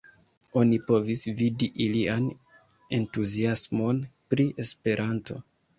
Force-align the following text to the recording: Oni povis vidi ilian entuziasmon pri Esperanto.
Oni 0.61 0.79
povis 0.87 1.25
vidi 1.41 1.69
ilian 1.87 2.27
entuziasmon 3.01 4.05
pri 4.33 4.53
Esperanto. 4.67 5.43